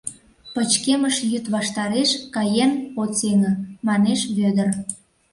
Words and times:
—Пычкемыш 0.53 1.15
йӱд 1.31 1.45
ваштареш 1.53 2.09
каен 2.35 2.71
от 3.01 3.11
сеҥе,— 3.19 3.51
манеш 3.87 4.19
Вӧдыр. 4.37 4.69